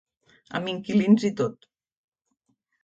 Amb 0.59 0.71
inquilins 0.71 1.29
i 1.31 1.33
tot. 1.43 1.71